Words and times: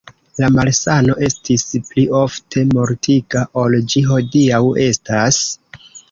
La 0.41 0.47
malsano 0.53 1.17
estis 1.25 1.65
pli 1.89 2.05
ofte 2.19 2.63
mortiga 2.71 3.43
ol 3.65 3.75
ĝi 3.93 4.03
hodiaŭ 4.13 4.63
estas. 4.87 5.39